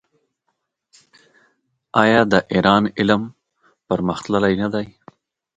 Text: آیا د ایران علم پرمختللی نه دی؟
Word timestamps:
آیا 2.03 2.21
د 2.31 2.33
ایران 2.53 2.83
علم 2.97 3.21
پرمختللی 3.87 4.53
نه 4.61 4.67
دی؟ 4.73 4.85